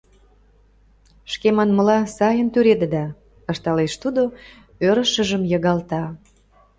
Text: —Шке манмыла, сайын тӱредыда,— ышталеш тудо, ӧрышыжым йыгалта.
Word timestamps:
—Шке 1.31 1.49
манмыла, 1.57 1.99
сайын 2.17 2.47
тӱредыда,— 2.53 3.05
ышталеш 3.51 3.93
тудо, 4.03 4.23
ӧрышыжым 4.87 5.43
йыгалта. 5.51 6.03